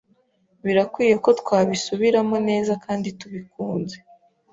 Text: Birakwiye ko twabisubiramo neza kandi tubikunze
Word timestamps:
Birakwiye 0.65 1.15
ko 1.23 1.29
twabisubiramo 1.39 2.37
neza 2.49 2.73
kandi 2.85 3.07
tubikunze 3.19 3.97